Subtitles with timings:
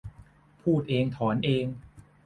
[0.61, 1.65] พูดเองถอนเอง